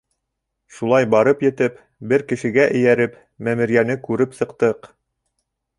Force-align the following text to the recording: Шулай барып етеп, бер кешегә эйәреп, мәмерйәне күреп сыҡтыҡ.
Шулай 0.77 1.07
барып 1.15 1.43
етеп, 1.47 1.77
бер 2.13 2.25
кешегә 2.33 2.67
эйәреп, 2.81 3.21
мәмерйәне 3.49 4.01
күреп 4.09 4.37
сыҡтыҡ. 4.41 4.93